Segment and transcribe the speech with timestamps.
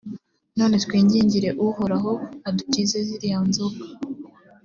[0.57, 2.11] none twingingire uhoraho
[2.49, 3.83] adukize ziriya nzoka.